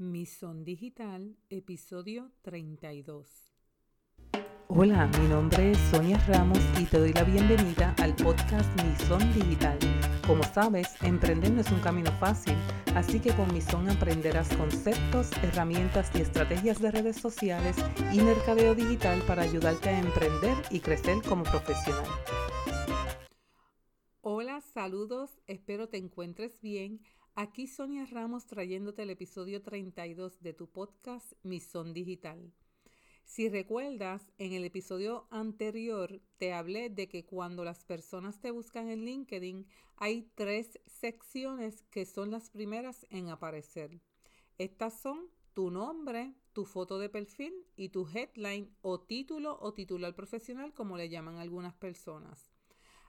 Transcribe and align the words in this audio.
Mison 0.00 0.62
Digital, 0.62 1.34
episodio 1.50 2.30
32. 2.42 3.50
Hola, 4.68 5.10
mi 5.20 5.26
nombre 5.26 5.72
es 5.72 5.78
Sonia 5.90 6.16
Ramos 6.28 6.60
y 6.80 6.84
te 6.84 7.00
doy 7.00 7.12
la 7.12 7.24
bienvenida 7.24 7.96
al 7.98 8.14
podcast 8.14 8.70
Mison 8.80 9.18
Digital. 9.34 9.76
Como 10.24 10.44
sabes, 10.44 10.94
emprender 11.02 11.50
no 11.50 11.62
es 11.62 11.72
un 11.72 11.80
camino 11.80 12.12
fácil, 12.20 12.54
así 12.94 13.18
que 13.18 13.34
con 13.34 13.52
Mison 13.52 13.90
aprenderás 13.90 14.48
conceptos, 14.56 15.32
herramientas 15.42 16.12
y 16.14 16.20
estrategias 16.20 16.80
de 16.80 16.92
redes 16.92 17.16
sociales 17.16 17.74
y 18.12 18.20
mercadeo 18.20 18.76
digital 18.76 19.20
para 19.26 19.42
ayudarte 19.42 19.88
a 19.88 19.98
emprender 19.98 20.56
y 20.70 20.78
crecer 20.78 21.22
como 21.28 21.42
profesional. 21.42 22.06
Hola, 24.20 24.60
saludos, 24.60 25.40
espero 25.48 25.88
te 25.88 25.96
encuentres 25.96 26.60
bien. 26.60 27.00
Aquí 27.40 27.68
Sonia 27.68 28.04
Ramos 28.04 28.46
trayéndote 28.46 29.04
el 29.04 29.10
episodio 29.10 29.62
32 29.62 30.40
de 30.40 30.54
tu 30.54 30.68
podcast 30.72 31.34
Mison 31.44 31.94
Digital. 31.94 32.52
Si 33.22 33.48
recuerdas, 33.48 34.32
en 34.38 34.54
el 34.54 34.64
episodio 34.64 35.28
anterior 35.30 36.20
te 36.38 36.52
hablé 36.52 36.90
de 36.90 37.08
que 37.08 37.24
cuando 37.24 37.64
las 37.64 37.84
personas 37.84 38.40
te 38.40 38.50
buscan 38.50 38.88
en 38.88 39.04
LinkedIn 39.04 39.68
hay 39.98 40.32
tres 40.34 40.80
secciones 40.86 41.84
que 41.92 42.06
son 42.06 42.32
las 42.32 42.50
primeras 42.50 43.06
en 43.08 43.28
aparecer. 43.28 44.02
Estas 44.58 45.00
son 45.00 45.30
tu 45.54 45.70
nombre, 45.70 46.34
tu 46.52 46.64
foto 46.64 46.98
de 46.98 47.08
perfil 47.08 47.54
y 47.76 47.90
tu 47.90 48.08
headline 48.12 48.74
o 48.80 48.98
título 48.98 49.56
o 49.60 49.72
titular 49.74 50.12
profesional 50.16 50.74
como 50.74 50.96
le 50.96 51.08
llaman 51.08 51.36
algunas 51.36 51.76
personas. 51.76 52.57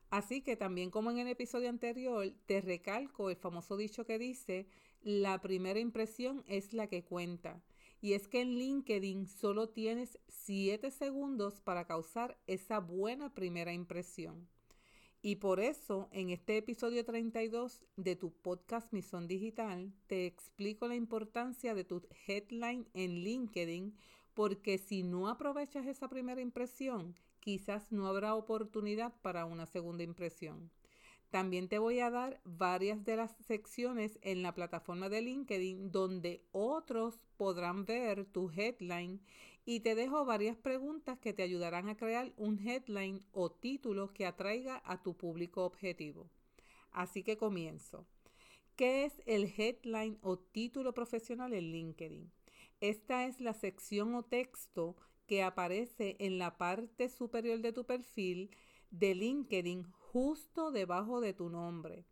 Así 0.09 0.41
que 0.41 0.55
también 0.55 0.89
como 0.89 1.11
en 1.11 1.19
el 1.19 1.27
episodio 1.27 1.69
anterior, 1.69 2.33
te 2.45 2.61
recalco 2.61 3.29
el 3.29 3.35
famoso 3.35 3.77
dicho 3.77 4.05
que 4.05 4.17
dice, 4.17 4.67
la 5.01 5.39
primera 5.39 5.79
impresión 5.79 6.43
es 6.47 6.73
la 6.73 6.87
que 6.87 7.03
cuenta. 7.03 7.61
Y 8.01 8.13
es 8.13 8.27
que 8.27 8.41
en 8.41 8.57
LinkedIn 8.57 9.27
solo 9.27 9.69
tienes 9.69 10.17
7 10.29 10.89
segundos 10.89 11.61
para 11.61 11.85
causar 11.85 12.37
esa 12.47 12.79
buena 12.79 13.33
primera 13.33 13.73
impresión. 13.73 14.47
Y 15.21 15.35
por 15.35 15.59
eso 15.59 16.07
en 16.11 16.29
este 16.29 16.57
episodio 16.57 17.03
32 17.03 17.83
de 17.97 18.15
tu 18.15 18.31
podcast 18.31 18.93
Misión 18.93 19.27
Digital 19.27 19.93
te 20.07 20.25
explico 20.25 20.87
la 20.87 20.95
importancia 20.95 21.75
de 21.75 21.83
tu 21.83 22.01
headline 22.25 22.87
en 22.93 23.15
LinkedIn 23.15 23.97
porque 24.33 24.77
si 24.77 25.03
no 25.03 25.27
aprovechas 25.27 25.85
esa 25.85 26.07
primera 26.07 26.39
impresión, 26.39 27.15
quizás 27.39 27.91
no 27.91 28.07
habrá 28.07 28.35
oportunidad 28.35 29.13
para 29.21 29.45
una 29.45 29.65
segunda 29.65 30.03
impresión. 30.03 30.71
También 31.29 31.69
te 31.69 31.77
voy 31.77 31.99
a 31.99 32.09
dar 32.09 32.41
varias 32.43 33.05
de 33.05 33.15
las 33.15 33.35
secciones 33.45 34.17
en 34.23 34.41
la 34.41 34.55
plataforma 34.55 35.09
de 35.09 35.21
LinkedIn 35.21 35.91
donde 35.91 36.43
otros 36.51 37.21
podrán 37.37 37.85
ver 37.85 38.25
tu 38.25 38.49
headline 38.49 39.21
y 39.63 39.81
te 39.81 39.93
dejo 39.93 40.25
varias 40.25 40.57
preguntas 40.57 41.19
que 41.19 41.33
te 41.33 41.43
ayudarán 41.43 41.87
a 41.89 41.97
crear 41.97 42.33
un 42.37 42.57
headline 42.57 43.23
o 43.31 43.51
título 43.51 44.11
que 44.11 44.25
atraiga 44.25 44.81
a 44.83 45.03
tu 45.03 45.15
público 45.15 45.63
objetivo. 45.65 46.31
Así 46.91 47.21
que 47.21 47.37
comienzo. 47.37 48.07
¿Qué 48.75 49.05
es 49.05 49.21
el 49.27 49.53
headline 49.55 50.17
o 50.21 50.39
título 50.39 50.93
profesional 50.93 51.53
en 51.53 51.71
LinkedIn? 51.71 52.31
Esta 52.79 53.25
es 53.25 53.39
la 53.39 53.53
sección 53.53 54.15
o 54.15 54.23
texto 54.23 54.95
que 55.29 55.43
aparece 55.43 56.15
en 56.17 56.39
la 56.39 56.57
parte 56.57 57.07
superior 57.07 57.59
de 57.59 57.71
tu 57.71 57.85
perfil 57.85 58.49
de 58.89 59.13
LinkedIn 59.13 59.83
justo 59.83 60.71
debajo 60.71 61.21
de 61.21 61.33
tu 61.33 61.49
nombre. 61.49 62.07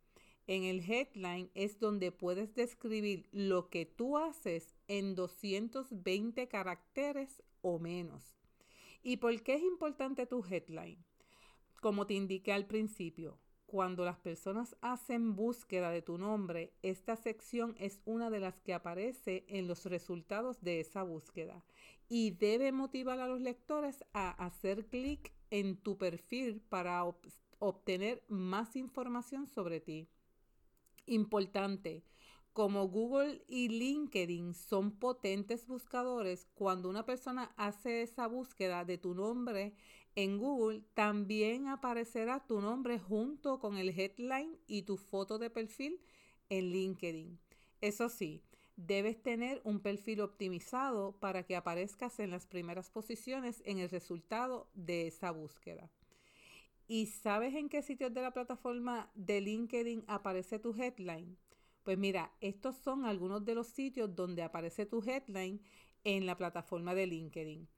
En 0.46 0.62
el 0.62 0.88
headline 0.88 1.50
es 1.54 1.80
donde 1.80 2.12
puedes 2.12 2.54
describir 2.54 3.28
lo 3.32 3.70
que 3.70 3.86
tú 3.86 4.18
haces 4.18 4.72
en 4.86 5.16
220 5.16 6.46
caracteres 6.46 7.42
o 7.60 7.80
menos. 7.80 8.38
¿Y 9.02 9.16
por 9.16 9.42
qué 9.42 9.54
es 9.54 9.62
importante 9.62 10.24
tu 10.24 10.44
headline? 10.48 11.04
Como 11.82 12.06
te 12.06 12.14
indiqué 12.14 12.52
al 12.52 12.66
principio, 12.66 13.40
cuando 13.68 14.06
las 14.06 14.16
personas 14.18 14.76
hacen 14.80 15.36
búsqueda 15.36 15.90
de 15.90 16.00
tu 16.00 16.16
nombre, 16.16 16.72
esta 16.82 17.16
sección 17.16 17.74
es 17.78 18.00
una 18.06 18.30
de 18.30 18.40
las 18.40 18.62
que 18.62 18.72
aparece 18.72 19.44
en 19.46 19.68
los 19.68 19.84
resultados 19.84 20.62
de 20.62 20.80
esa 20.80 21.02
búsqueda 21.02 21.62
y 22.08 22.30
debe 22.30 22.72
motivar 22.72 23.20
a 23.20 23.28
los 23.28 23.42
lectores 23.42 24.02
a 24.14 24.30
hacer 24.42 24.86
clic 24.86 25.34
en 25.50 25.76
tu 25.76 25.98
perfil 25.98 26.62
para 26.70 27.04
obtener 27.58 28.24
más 28.28 28.74
información 28.74 29.46
sobre 29.46 29.80
ti. 29.80 30.08
Importante, 31.04 32.04
como 32.54 32.88
Google 32.88 33.44
y 33.48 33.68
LinkedIn 33.68 34.54
son 34.54 34.92
potentes 34.92 35.66
buscadores, 35.66 36.46
cuando 36.54 36.88
una 36.88 37.04
persona 37.04 37.52
hace 37.58 38.00
esa 38.00 38.28
búsqueda 38.28 38.86
de 38.86 38.96
tu 38.96 39.14
nombre 39.14 39.74
en 40.18 40.36
Google, 40.36 40.82
también 40.94 41.68
aparecerá 41.68 42.44
tu 42.44 42.60
nombre 42.60 42.98
junto 42.98 43.60
con 43.60 43.76
el 43.76 43.90
headline 43.90 44.58
y 44.66 44.82
tu 44.82 44.96
foto 44.96 45.38
de 45.38 45.48
perfil 45.48 46.00
en 46.48 46.72
LinkedIn. 46.72 47.38
Eso 47.80 48.08
sí, 48.08 48.42
debes 48.74 49.22
tener 49.22 49.60
un 49.62 49.78
perfil 49.78 50.22
optimizado 50.22 51.12
para 51.20 51.44
que 51.44 51.54
aparezcas 51.54 52.18
en 52.18 52.32
las 52.32 52.48
primeras 52.48 52.90
posiciones 52.90 53.62
en 53.64 53.78
el 53.78 53.90
resultado 53.90 54.68
de 54.74 55.06
esa 55.06 55.30
búsqueda. 55.30 55.88
¿Y 56.88 57.06
sabes 57.06 57.54
en 57.54 57.68
qué 57.68 57.80
sitios 57.80 58.12
de 58.12 58.22
la 58.22 58.32
plataforma 58.32 59.12
de 59.14 59.40
LinkedIn 59.40 60.02
aparece 60.08 60.58
tu 60.58 60.74
headline? 60.74 61.36
Pues 61.84 61.96
mira, 61.96 62.32
estos 62.40 62.74
son 62.74 63.04
algunos 63.04 63.44
de 63.44 63.54
los 63.54 63.68
sitios 63.68 64.16
donde 64.16 64.42
aparece 64.42 64.84
tu 64.84 65.00
headline 65.00 65.60
en 66.02 66.26
la 66.26 66.36
plataforma 66.36 66.92
de 66.96 67.06
LinkedIn. 67.06 67.68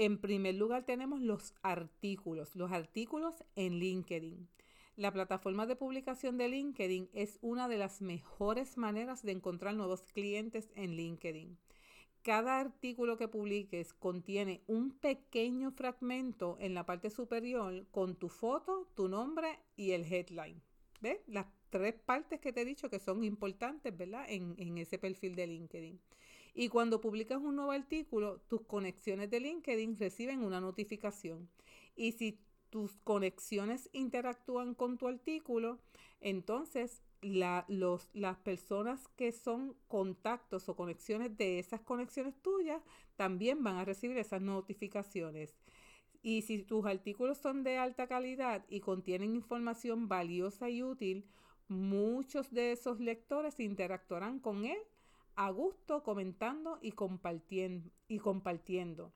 En 0.00 0.16
primer 0.16 0.54
lugar 0.54 0.86
tenemos 0.86 1.20
los 1.20 1.52
artículos, 1.60 2.56
los 2.56 2.72
artículos 2.72 3.44
en 3.54 3.74
LinkedIn. 3.74 4.48
La 4.96 5.12
plataforma 5.12 5.66
de 5.66 5.76
publicación 5.76 6.38
de 6.38 6.48
LinkedIn 6.48 7.10
es 7.12 7.38
una 7.42 7.68
de 7.68 7.76
las 7.76 8.00
mejores 8.00 8.78
maneras 8.78 9.22
de 9.22 9.32
encontrar 9.32 9.74
nuevos 9.74 10.00
clientes 10.14 10.70
en 10.74 10.96
LinkedIn. 10.96 11.58
Cada 12.22 12.60
artículo 12.60 13.18
que 13.18 13.28
publiques 13.28 13.92
contiene 13.92 14.62
un 14.68 14.90
pequeño 14.90 15.70
fragmento 15.70 16.56
en 16.60 16.72
la 16.72 16.86
parte 16.86 17.10
superior 17.10 17.86
con 17.90 18.16
tu 18.16 18.30
foto, 18.30 18.90
tu 18.94 19.06
nombre 19.06 19.58
y 19.76 19.90
el 19.90 20.10
headline. 20.10 20.62
¿Ves? 21.02 21.18
Las 21.26 21.44
tres 21.68 21.92
partes 21.94 22.40
que 22.40 22.54
te 22.54 22.62
he 22.62 22.64
dicho 22.64 22.88
que 22.88 23.00
son 23.00 23.22
importantes, 23.22 23.94
¿verdad? 23.94 24.24
En, 24.30 24.54
en, 24.56 24.78
ese 24.78 24.96
perfil 24.96 25.34
de 25.34 25.46
LinkedIn. 25.46 26.00
Y 26.54 26.68
cuando 26.68 27.00
publicas 27.00 27.38
un 27.38 27.56
nuevo 27.56 27.72
artículo, 27.72 28.40
tus 28.48 28.62
conexiones 28.62 29.30
de 29.30 29.40
LinkedIn 29.40 29.96
reciben 29.98 30.42
una 30.42 30.60
notificación. 30.60 31.48
Y 31.96 32.12
si 32.12 32.40
tus 32.70 32.96
conexiones 32.98 33.88
interactúan 33.92 34.74
con 34.74 34.96
tu 34.96 35.08
artículo, 35.08 35.78
entonces 36.20 37.02
la, 37.20 37.64
los, 37.68 38.08
las 38.14 38.38
personas 38.38 39.08
que 39.16 39.32
son 39.32 39.76
contactos 39.88 40.68
o 40.68 40.76
conexiones 40.76 41.36
de 41.36 41.58
esas 41.58 41.80
conexiones 41.80 42.34
tuyas 42.40 42.82
también 43.16 43.62
van 43.62 43.76
a 43.76 43.84
recibir 43.84 44.16
esas 44.16 44.40
notificaciones. 44.40 45.54
Y 46.22 46.42
si 46.42 46.62
tus 46.62 46.84
artículos 46.84 47.38
son 47.38 47.62
de 47.62 47.78
alta 47.78 48.06
calidad 48.06 48.64
y 48.68 48.80
contienen 48.80 49.34
información 49.34 50.08
valiosa 50.08 50.68
y 50.68 50.82
útil, 50.82 51.26
muchos 51.68 52.50
de 52.50 52.72
esos 52.72 53.00
lectores 53.00 53.58
interactuarán 53.60 54.38
con 54.38 54.64
él 54.64 54.78
a 55.40 55.48
gusto, 55.48 56.02
comentando 56.02 56.78
y 56.82 56.92
compartiendo. 56.92 57.90
Y 58.08 58.18
compartiendo. 58.18 59.14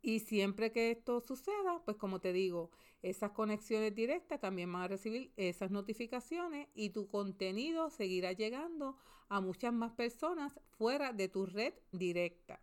Y 0.00 0.20
siempre 0.20 0.72
que 0.72 0.90
esto 0.90 1.20
suceda, 1.20 1.82
pues 1.84 1.98
como 1.98 2.18
te 2.18 2.32
digo, 2.32 2.70
esas 3.02 3.32
conexiones 3.32 3.94
directas 3.94 4.40
también 4.40 4.72
van 4.72 4.82
a 4.82 4.88
recibir 4.88 5.30
esas 5.36 5.70
notificaciones 5.70 6.66
y 6.74 6.90
tu 6.90 7.08
contenido 7.08 7.90
seguirá 7.90 8.32
llegando 8.32 8.96
a 9.28 9.42
muchas 9.42 9.74
más 9.74 9.92
personas 9.92 10.58
fuera 10.78 11.12
de 11.12 11.28
tu 11.28 11.44
red 11.44 11.74
directa. 11.90 12.62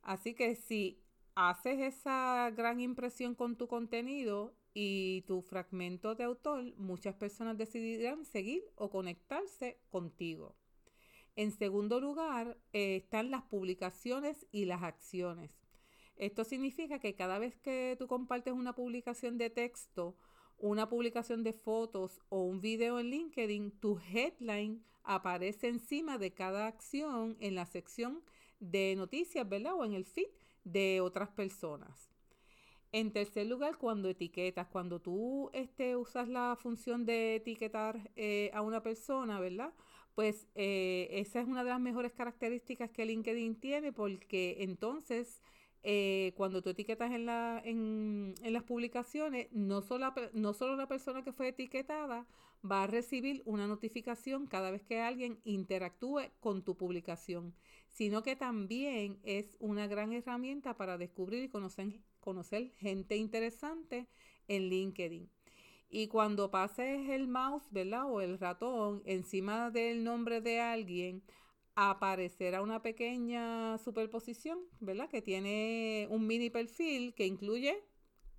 Así 0.00 0.32
que 0.32 0.54
si 0.54 1.04
haces 1.34 1.80
esa 1.80 2.50
gran 2.56 2.80
impresión 2.80 3.34
con 3.34 3.56
tu 3.56 3.68
contenido 3.68 4.54
y 4.72 5.20
tu 5.26 5.42
fragmento 5.42 6.14
de 6.14 6.24
autor, 6.24 6.74
muchas 6.78 7.14
personas 7.14 7.58
decidirán 7.58 8.24
seguir 8.24 8.64
o 8.74 8.88
conectarse 8.88 9.82
contigo. 9.90 10.56
En 11.34 11.50
segundo 11.50 12.00
lugar, 12.00 12.58
eh, 12.72 12.96
están 12.96 13.30
las 13.30 13.42
publicaciones 13.42 14.46
y 14.52 14.66
las 14.66 14.82
acciones. 14.82 15.58
Esto 16.16 16.44
significa 16.44 16.98
que 16.98 17.14
cada 17.14 17.38
vez 17.38 17.56
que 17.56 17.96
tú 17.98 18.06
compartes 18.06 18.52
una 18.52 18.74
publicación 18.74 19.38
de 19.38 19.48
texto, 19.48 20.16
una 20.58 20.88
publicación 20.88 21.42
de 21.42 21.54
fotos 21.54 22.20
o 22.28 22.42
un 22.42 22.60
video 22.60 23.00
en 23.00 23.10
LinkedIn, 23.10 23.72
tu 23.80 23.98
headline 23.98 24.84
aparece 25.04 25.68
encima 25.68 26.18
de 26.18 26.32
cada 26.32 26.66
acción 26.66 27.36
en 27.40 27.54
la 27.54 27.66
sección 27.66 28.22
de 28.60 28.94
noticias, 28.96 29.48
¿verdad? 29.48 29.74
O 29.74 29.84
en 29.84 29.94
el 29.94 30.04
feed 30.04 30.28
de 30.64 31.00
otras 31.00 31.30
personas. 31.30 32.10
En 32.92 33.10
tercer 33.10 33.46
lugar, 33.46 33.78
cuando 33.78 34.10
etiquetas, 34.10 34.66
cuando 34.66 35.00
tú 35.00 35.50
este, 35.54 35.96
usas 35.96 36.28
la 36.28 36.56
función 36.60 37.06
de 37.06 37.36
etiquetar 37.36 38.10
eh, 38.16 38.50
a 38.52 38.60
una 38.60 38.82
persona, 38.82 39.40
¿verdad? 39.40 39.72
Pues 40.14 40.46
eh, 40.54 41.08
esa 41.12 41.40
es 41.40 41.46
una 41.46 41.64
de 41.64 41.70
las 41.70 41.80
mejores 41.80 42.12
características 42.12 42.90
que 42.90 43.06
LinkedIn 43.06 43.56
tiene 43.56 43.92
porque 43.92 44.56
entonces 44.60 45.40
eh, 45.84 46.32
cuando 46.36 46.62
tú 46.62 46.70
etiquetas 46.70 47.10
en, 47.12 47.26
la, 47.26 47.60
en, 47.64 48.34
las 48.42 48.62
publicaciones, 48.62 49.48
no 49.50 49.82
solo, 49.82 50.12
no 50.32 50.52
solo 50.52 50.76
la 50.76 50.86
persona 50.86 51.24
que 51.24 51.32
fue 51.32 51.48
etiquetada 51.48 52.26
va 52.64 52.84
a 52.84 52.86
recibir 52.86 53.42
una 53.44 53.66
notificación 53.66 54.46
cada 54.46 54.70
vez 54.70 54.82
que 54.84 55.00
alguien 55.00 55.40
interactúe 55.44 56.30
con 56.38 56.62
tu 56.62 56.76
publicación, 56.76 57.54
sino 57.88 58.22
que 58.22 58.36
también 58.36 59.18
es 59.24 59.56
una 59.58 59.88
gran 59.88 60.12
herramienta 60.12 60.76
para 60.76 60.98
descubrir 60.98 61.42
y 61.42 61.48
conocer, 61.48 62.00
conocer 62.20 62.72
gente 62.76 63.16
interesante 63.16 64.06
en 64.46 64.68
LinkedIn. 64.68 65.28
Y 65.94 66.08
cuando 66.08 66.50
pases 66.50 67.10
el 67.10 67.28
mouse, 67.28 67.70
¿verdad? 67.70 68.10
O 68.10 68.22
el 68.22 68.38
ratón 68.38 69.02
encima 69.04 69.70
del 69.70 70.04
nombre 70.04 70.40
de 70.40 70.58
alguien, 70.58 71.22
aparecerá 71.74 72.62
una 72.62 72.80
pequeña 72.80 73.76
superposición, 73.76 74.58
¿verdad? 74.80 75.10
Que 75.10 75.20
tiene 75.20 76.06
un 76.08 76.26
mini 76.26 76.48
perfil 76.48 77.14
que 77.14 77.26
incluye, 77.26 77.84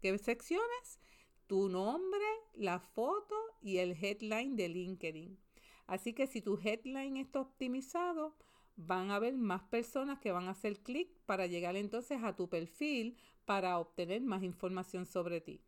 ¿qué 0.01 0.17
secciones? 0.17 0.99
Tu 1.45 1.69
nombre, 1.69 2.25
la 2.55 2.79
foto 2.79 3.35
y 3.61 3.77
el 3.77 3.91
headline 4.03 4.55
de 4.55 4.69
LinkedIn. 4.69 5.39
Así 5.85 6.13
que 6.13 6.25
si 6.25 6.41
tu 6.41 6.57
headline 6.57 7.17
está 7.17 7.41
optimizado, 7.41 8.35
van 8.75 9.11
a 9.11 9.17
haber 9.17 9.35
más 9.35 9.61
personas 9.61 10.17
que 10.17 10.31
van 10.31 10.47
a 10.47 10.51
hacer 10.51 10.81
clic 10.81 11.07
para 11.27 11.45
llegar 11.45 11.75
entonces 11.75 12.23
a 12.23 12.35
tu 12.35 12.49
perfil 12.49 13.15
para 13.45 13.77
obtener 13.77 14.23
más 14.23 14.41
información 14.41 15.05
sobre 15.05 15.39
ti. 15.39 15.61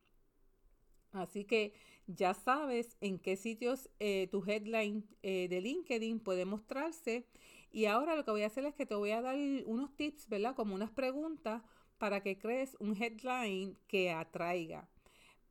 Así 1.16 1.46
que 1.46 1.74
ya 2.08 2.34
sabes 2.34 2.98
en 3.02 3.20
qué 3.20 3.38
sitios 3.38 3.90
eh, 4.00 4.28
tu 4.32 4.44
headline 4.46 5.08
eh, 5.24 5.48
de 5.48 5.62
LinkedIn 5.62 6.20
puede 6.20 6.46
mostrarse. 6.46 7.26
Y 7.72 7.86
ahora 7.86 8.16
lo 8.16 8.24
que 8.26 8.32
voy 8.32 8.44
a 8.44 8.48
hacer 8.48 8.66
es 8.66 8.76
que 8.76 8.86
te 8.86 8.96
voy 8.96 9.12
a 9.12 9.22
dar 9.22 9.36
unos 9.66 9.96
tips, 9.96 10.30
¿verdad? 10.30 10.56
Como 10.56 10.76
unas 10.76 10.92
preguntas 10.92 11.62
para 11.98 12.22
que 12.22 12.38
crees 12.38 12.76
un 12.80 13.02
headline 13.02 13.78
que 13.88 14.12
atraiga. 14.12 14.90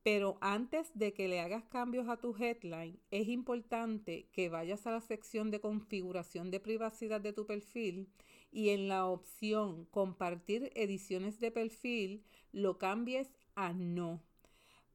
Pero 0.02 0.37
antes 0.43 0.90
de 0.94 1.14
que 1.14 1.28
le 1.28 1.40
hagas 1.40 1.64
cambios 1.64 2.08
a 2.08 2.19
tu 2.19 2.37
headline, 2.37 3.00
es 3.11 3.26
importante 3.28 4.28
que 4.32 4.50
vayas 4.50 4.87
a 4.87 4.90
la 4.93 5.00
sección 5.00 5.50
de 5.50 5.61
configuración 5.61 6.50
de 6.50 6.61
privacidad 6.61 7.22
de 7.22 7.32
tu 7.32 7.46
perfil 7.46 8.08
y 8.52 8.69
en 8.69 8.88
la 8.88 9.06
opción 9.06 9.87
compartir 9.87 10.70
ediciones 10.75 11.40
de 11.40 11.50
perfil 11.50 12.22
lo 12.52 12.76
cambies 12.76 13.31
a 13.55 13.72
no. 13.72 14.22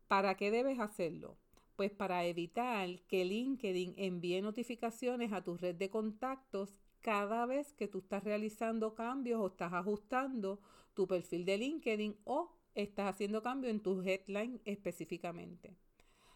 ¿Para 0.09 0.35
qué 0.35 0.49
debes 0.49 0.79
hacerlo? 0.79 1.37
Pues 1.75 1.91
para 1.91 2.25
evitar 2.25 2.89
que 3.07 3.23
LinkedIn 3.25 3.93
envíe 3.95 4.41
notificaciones 4.41 5.31
a 5.31 5.43
tu 5.43 5.55
red 5.55 5.75
de 5.75 5.91
contactos 5.91 6.75
cada 6.99 7.45
vez 7.45 7.73
que 7.73 7.87
tú 7.87 7.99
estás 7.99 8.23
realizando 8.23 8.95
cambios 8.95 9.39
o 9.39 9.47
estás 9.49 9.71
ajustando 9.71 10.59
tu 10.95 11.07
perfil 11.07 11.45
de 11.45 11.59
LinkedIn 11.59 12.17
o 12.23 12.51
estás 12.73 13.07
haciendo 13.07 13.43
cambios 13.43 13.69
en 13.69 13.81
tu 13.81 14.01
headline 14.01 14.59
específicamente. 14.65 15.75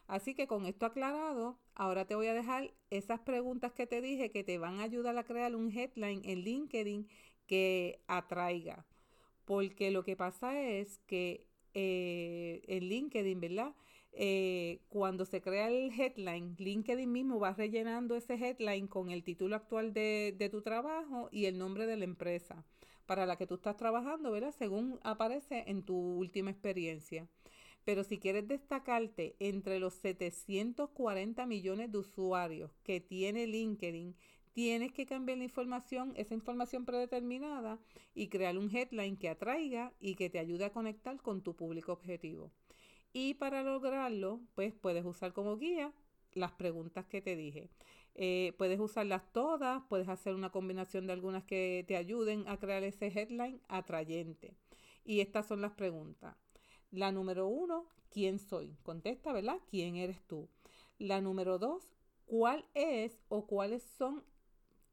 Así 0.06 0.36
que 0.36 0.46
con 0.46 0.68
esto 0.68 0.86
aclarado, 0.86 1.58
ahora 1.74 2.06
te 2.06 2.14
voy 2.14 2.28
a 2.28 2.36
dejar 2.36 2.76
esas 2.92 3.22
preguntas 3.22 3.74
que 3.74 3.88
te 3.88 4.02
dije 4.02 4.30
que 4.30 4.44
te 4.44 4.60
van 4.60 4.82
a 4.82 4.84
ayudar 4.84 5.18
a 5.18 5.24
crear 5.24 5.56
un 5.56 5.76
headline 5.76 6.22
en 6.26 6.42
LinkedIn 6.42 7.08
que 7.48 8.04
atraiga. 8.06 8.86
Porque 9.46 9.90
lo 9.90 10.04
que 10.04 10.16
pasa 10.16 10.62
es 10.62 11.00
que 11.08 11.48
eh, 11.74 12.62
en 12.68 12.90
LinkedIn, 12.90 13.40
¿verdad? 13.40 13.74
Eh, 14.12 14.82
cuando 14.90 15.26
se 15.26 15.42
crea 15.42 15.70
el 15.70 15.92
headline, 16.00 16.56
LinkedIn 16.60 17.12
mismo 17.12 17.40
va 17.40 17.54
rellenando 17.54 18.16
ese 18.16 18.36
headline 18.36 18.88
con 18.88 19.10
el 19.10 19.24
título 19.24 19.56
actual 19.56 19.92
de, 19.92 20.36
de, 20.38 20.50
tu 20.50 20.62
trabajo 20.62 21.30
y 21.32 21.46
el 21.46 21.58
nombre 21.58 21.88
de 21.88 21.98
la 21.98 22.04
empresa 22.04 22.64
para 23.08 23.26
la 23.26 23.38
que 23.38 23.48
tú 23.48 23.56
estás 23.56 23.76
trabajando, 23.76 24.32
¿verdad? 24.32 24.54
Según 24.58 25.00
aparece 25.04 25.64
en 25.68 25.84
tu 25.84 25.96
última 25.96 26.52
experiencia. 26.52 27.28
Pero 27.86 28.04
si 28.04 28.18
quieres 28.18 28.48
destacarte 28.48 29.36
entre 29.40 29.80
los 29.80 29.94
740 29.96 31.46
millones 31.46 31.92
de 31.92 31.98
usuarios 31.98 32.72
que 32.84 33.02
tiene 33.02 33.46
LinkedIn, 33.48 34.16
tienes 34.54 34.94
que 34.94 35.06
cambiar 35.06 35.40
la 35.40 35.44
información, 35.44 36.14
esa 36.16 36.34
información 36.34 36.86
predeterminada 36.86 37.80
y 38.14 38.30
crear 38.30 38.58
un 38.58 38.74
headline 38.74 39.18
que 39.18 39.30
atraiga 39.30 39.94
y 40.00 40.16
que 40.16 40.30
te 40.30 40.40
ayude 40.40 40.66
a 40.66 40.72
conectar 40.72 41.22
con 41.22 41.42
tu 41.42 41.56
público 41.56 41.92
objetivo. 41.92 42.52
Y 43.12 43.36
para 43.36 43.64
lograrlo, 43.64 44.42
pues 44.56 44.74
puedes 44.74 45.06
usar 45.06 45.34
como 45.34 45.58
guía 45.58 45.94
las 46.34 46.52
preguntas 46.52 47.06
que 47.06 47.22
te 47.22 47.36
dije. 47.36 47.70
Eh, 48.16 48.54
puedes 48.58 48.80
usarlas 48.80 49.32
todas, 49.32 49.84
puedes 49.90 50.08
hacer 50.08 50.36
una 50.36 50.52
combinación 50.52 51.08
de 51.08 51.14
algunas 51.14 51.44
que 51.44 51.84
te 51.88 51.96
ayuden 51.96 52.48
a 52.48 52.58
crear 52.58 52.84
ese 52.84 53.08
headline 53.08 53.62
atrayente. 53.68 54.56
Y 55.04 55.20
estas 55.20 55.48
son 55.48 55.62
las 55.62 55.74
preguntas. 55.74 56.36
La 56.92 57.12
número 57.12 57.48
uno, 57.48 57.88
¿quién 58.10 58.40
soy? 58.40 58.78
Contesta, 58.84 59.34
¿verdad? 59.34 59.58
¿Quién 59.70 59.96
eres 59.96 60.22
tú? 60.28 60.48
La 61.00 61.22
número 61.22 61.58
dos, 61.58 61.96
¿cuál 62.26 62.66
es 62.76 63.20
o 63.30 63.48
cuáles 63.48 63.84
son 63.84 64.24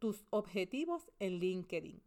tus 0.01 0.25
objetivos 0.31 1.09
en 1.21 1.39
LinkedIn. 1.39 2.03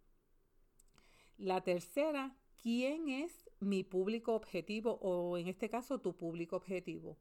La 1.38 1.62
tercera, 1.62 2.36
¿quién 2.62 3.08
es 3.08 3.50
mi 3.62 3.84
público 3.84 4.36
objetivo 4.36 5.00
o 5.02 5.38
en 5.38 5.48
este 5.48 5.70
caso 5.70 6.02
tu 6.02 6.18
público 6.18 6.58
objetivo? 6.58 7.18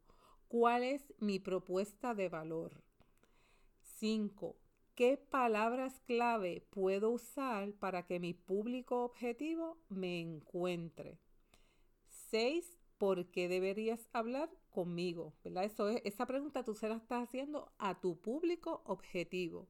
¿Cuál 0.49 0.83
es 0.83 1.15
mi 1.21 1.39
propuesta 1.39 2.15
de 2.15 2.29
valor? 2.29 2.83
Cinco, 3.81 4.57
¿Qué 4.95 5.17
palabras 5.17 6.01
clave 6.01 6.67
puedo 6.69 7.11
usar 7.11 7.73
para 7.73 8.05
que 8.05 8.21
mi 8.21 8.35
público 8.35 9.05
objetivo 9.05 9.79
me 9.89 10.21
encuentre? 10.21 11.19
Seis, 12.09 12.83
¿Por 13.03 13.33
qué 13.33 13.49
deberías 13.49 14.09
hablar 14.13 14.49
conmigo? 14.71 15.35
¿Verdad? 15.43 15.65
Esa 16.05 16.25
pregunta 16.25 16.63
tú 16.63 16.77
se 16.77 16.89
la 16.89 16.95
estás 16.95 17.25
haciendo 17.25 17.73
a 17.77 18.01
tu 18.01 18.21
público 18.21 18.85
objetivo. 18.87 19.67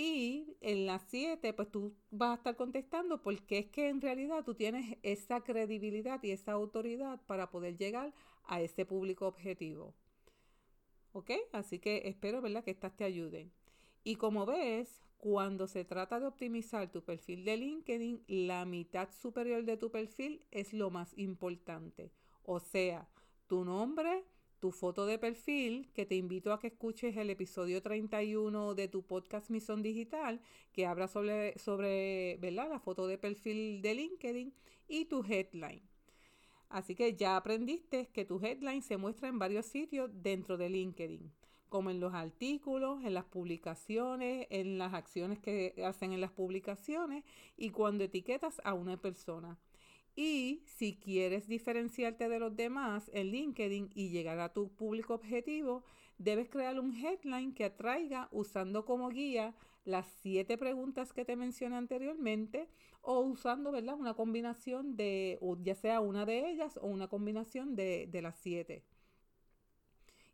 Y 0.00 0.56
en 0.60 0.86
las 0.86 1.02
7, 1.08 1.52
pues 1.54 1.72
tú 1.72 1.92
vas 2.12 2.30
a 2.30 2.34
estar 2.34 2.54
contestando 2.54 3.20
porque 3.20 3.58
es 3.58 3.66
que 3.66 3.88
en 3.88 4.00
realidad 4.00 4.44
tú 4.44 4.54
tienes 4.54 4.96
esa 5.02 5.40
credibilidad 5.40 6.22
y 6.22 6.30
esa 6.30 6.52
autoridad 6.52 7.20
para 7.26 7.50
poder 7.50 7.76
llegar 7.76 8.14
a 8.44 8.60
ese 8.60 8.86
público 8.86 9.26
objetivo. 9.26 9.96
¿Ok? 11.10 11.32
Así 11.50 11.80
que 11.80 12.02
espero, 12.04 12.40
¿verdad?, 12.40 12.62
que 12.62 12.70
estas 12.70 12.96
te 12.96 13.02
ayuden. 13.02 13.50
Y 14.04 14.14
como 14.14 14.46
ves, 14.46 15.02
cuando 15.16 15.66
se 15.66 15.84
trata 15.84 16.20
de 16.20 16.26
optimizar 16.26 16.92
tu 16.92 17.02
perfil 17.02 17.44
de 17.44 17.56
LinkedIn, 17.56 18.22
la 18.28 18.64
mitad 18.66 19.08
superior 19.10 19.64
de 19.64 19.78
tu 19.78 19.90
perfil 19.90 20.44
es 20.52 20.72
lo 20.72 20.90
más 20.90 21.12
importante. 21.18 22.12
O 22.44 22.60
sea, 22.60 23.08
tu 23.48 23.64
nombre, 23.64 24.24
tu 24.60 24.72
foto 24.72 25.06
de 25.06 25.18
perfil, 25.18 25.88
que 25.94 26.06
te 26.06 26.16
invito 26.16 26.52
a 26.52 26.58
que 26.58 26.68
escuches 26.68 27.16
el 27.16 27.30
episodio 27.30 27.80
31 27.80 28.74
de 28.74 28.88
tu 28.88 29.02
podcast 29.02 29.50
Misión 29.50 29.82
Digital, 29.82 30.40
que 30.72 30.86
habla 30.86 31.06
sobre, 31.06 31.58
sobre 31.58 32.38
la 32.50 32.80
foto 32.80 33.06
de 33.06 33.18
perfil 33.18 33.80
de 33.82 33.94
LinkedIn 33.94 34.52
y 34.88 35.04
tu 35.04 35.24
headline. 35.24 35.82
Así 36.68 36.94
que 36.94 37.14
ya 37.14 37.36
aprendiste 37.36 38.08
que 38.08 38.24
tu 38.24 38.44
headline 38.44 38.82
se 38.82 38.96
muestra 38.96 39.28
en 39.28 39.38
varios 39.38 39.66
sitios 39.66 40.10
dentro 40.12 40.56
de 40.56 40.68
LinkedIn, 40.68 41.32
como 41.68 41.90
en 41.90 42.00
los 42.00 42.12
artículos, 42.12 43.02
en 43.04 43.14
las 43.14 43.24
publicaciones, 43.24 44.46
en 44.50 44.76
las 44.76 44.92
acciones 44.92 45.38
que 45.38 45.74
hacen 45.86 46.12
en 46.12 46.20
las 46.20 46.32
publicaciones 46.32 47.24
y 47.56 47.70
cuando 47.70 48.04
etiquetas 48.04 48.60
a 48.64 48.74
una 48.74 49.00
persona. 49.00 49.56
Y 50.20 50.64
si 50.66 50.96
quieres 50.96 51.46
diferenciarte 51.46 52.28
de 52.28 52.40
los 52.40 52.56
demás 52.56 53.08
en 53.14 53.28
LinkedIn 53.28 53.92
y 53.94 54.08
llegar 54.08 54.40
a 54.40 54.52
tu 54.52 54.68
público 54.68 55.14
objetivo, 55.14 55.84
debes 56.18 56.48
crear 56.48 56.80
un 56.80 56.92
headline 56.92 57.54
que 57.54 57.66
atraiga 57.66 58.28
usando 58.32 58.84
como 58.84 59.10
guía 59.10 59.54
las 59.84 60.08
siete 60.20 60.58
preguntas 60.58 61.12
que 61.12 61.24
te 61.24 61.36
mencioné 61.36 61.76
anteriormente 61.76 62.68
o 63.00 63.20
usando 63.20 63.70
¿verdad? 63.70 63.94
una 63.94 64.14
combinación 64.14 64.96
de, 64.96 65.38
ya 65.62 65.76
sea 65.76 66.00
una 66.00 66.26
de 66.26 66.50
ellas 66.50 66.80
o 66.82 66.88
una 66.88 67.06
combinación 67.06 67.76
de, 67.76 68.08
de 68.10 68.20
las 68.20 68.36
siete. 68.38 68.82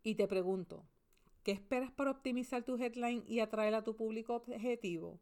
Y 0.02 0.14
te 0.14 0.26
pregunto, 0.26 0.86
¿qué 1.42 1.52
esperas 1.52 1.92
para 1.92 2.12
optimizar 2.12 2.64
tu 2.64 2.78
headline 2.78 3.22
y 3.26 3.40
atraer 3.40 3.74
a 3.74 3.84
tu 3.84 3.96
público 3.96 4.34
objetivo? 4.34 5.20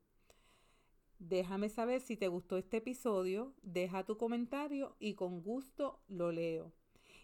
Déjame 1.29 1.69
saber 1.69 2.01
si 2.01 2.17
te 2.17 2.27
gustó 2.27 2.59
este 2.59 2.79
episodio, 2.79 3.55
deja 3.63 4.03
tu 4.03 4.17
comentario 4.17 4.97
y 4.99 5.15
con 5.15 5.41
gusto 5.41 6.01
lo 6.09 6.33
leo. 6.33 6.73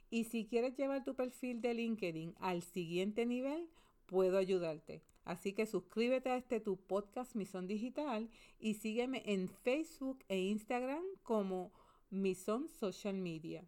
Y 0.09 0.25
si 0.25 0.47
quieres 0.47 0.77
llevar 0.77 1.05
tu 1.05 1.17
perfil 1.17 1.61
de 1.61 1.75
LinkedIn 1.75 2.37
al 2.39 2.63
siguiente 2.63 3.27
nivel, 3.27 3.69
puedo 4.07 4.39
ayudarte. 4.39 5.03
Así 5.25 5.53
que 5.53 5.67
suscríbete 5.67 6.31
a 6.31 6.37
este 6.37 6.61
tu 6.61 6.77
podcast 6.77 7.35
Mison 7.35 7.67
Digital 7.67 8.31
y 8.61 8.75
sígueme 8.75 9.25
en 9.27 9.49
Facebook 9.49 10.21
e 10.29 10.39
Instagram 10.39 11.03
como 11.25 11.73
Mison 12.09 12.69
Social 12.69 13.17
Media. 13.17 13.65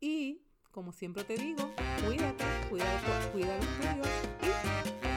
Y 0.00 0.40
como 0.70 0.92
siempre 0.92 1.24
te 1.24 1.36
digo, 1.36 1.70
cuídate, 2.06 2.44
cuida, 2.70 3.30
cuida 3.32 3.58
los 3.58 4.40
tuyos 4.40 5.07